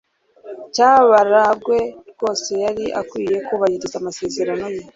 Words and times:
Cyabarangwe 0.73 1.79
rwose 2.11 2.51
yari 2.63 2.85
akwiye 3.01 3.37
kubahiriza 3.47 3.95
amasezerano 4.01 4.65
ye. 4.75 4.81